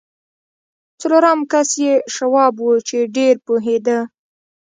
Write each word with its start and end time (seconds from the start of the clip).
څلورم 0.99 1.39
کس 1.51 1.69
یې 1.83 1.93
شواب 2.15 2.55
و 2.63 2.67
چې 2.87 2.97
ډېر 3.15 3.35
پوهېده 3.45 3.99